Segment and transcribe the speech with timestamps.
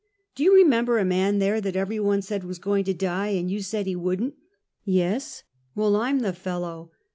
[0.35, 3.51] "Do you remember a man there, that every one said was going to die, and
[3.51, 4.33] you said he would n't?"
[4.83, 5.43] «Yes.""
[5.75, 6.89] Well, I 'm the fellow."